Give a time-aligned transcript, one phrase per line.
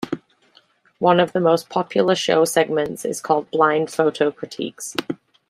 [0.97, 4.95] One of the most popular show segments is called "Blind Photo Critiques".